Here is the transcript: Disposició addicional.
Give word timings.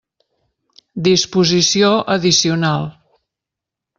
Disposició 1.07 1.91
addicional. 2.15 2.89